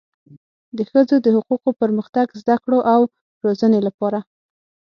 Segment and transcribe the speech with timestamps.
[0.77, 3.01] د ښځو د حقوقو، پرمختګ، زده کړو او
[3.45, 4.19] روزنې لپاره